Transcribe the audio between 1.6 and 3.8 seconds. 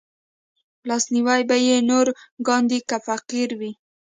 يې نور کاندي که فقير وي